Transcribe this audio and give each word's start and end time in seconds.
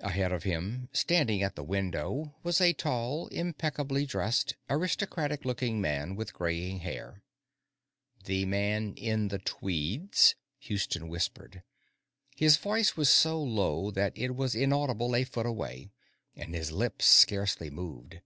Ahead 0.00 0.32
of 0.32 0.44
him, 0.44 0.88
standing 0.94 1.42
at 1.42 1.54
the 1.54 1.62
window, 1.62 2.34
was 2.42 2.58
a 2.58 2.72
tall, 2.72 3.26
impeccably 3.28 4.06
dressed, 4.06 4.56
aristocratic 4.70 5.44
looking 5.44 5.78
man 5.78 6.16
with 6.16 6.32
graying 6.32 6.78
hair. 6.78 7.22
"The 8.24 8.46
man 8.46 8.94
in 8.94 9.28
the 9.28 9.38
tweeds?" 9.38 10.36
Houston 10.60 11.06
whispered. 11.08 11.64
His 12.34 12.56
voice 12.56 12.96
was 12.96 13.10
so 13.10 13.42
low 13.42 13.90
that 13.90 14.16
it 14.16 14.34
was 14.34 14.54
inaudible 14.54 15.14
a 15.14 15.24
foot 15.24 15.44
away, 15.44 15.90
and 16.34 16.54
his 16.54 16.72
lips 16.72 17.04
scarcely 17.04 17.68
moved. 17.68 18.20